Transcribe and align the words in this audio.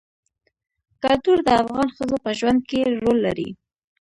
کلتور 1.03 1.37
د 1.43 1.49
افغان 1.61 1.87
ښځو 1.95 2.17
په 2.25 2.31
ژوند 2.39 2.59
کې 2.69 2.79
رول 3.03 3.17
لري. 3.25 3.49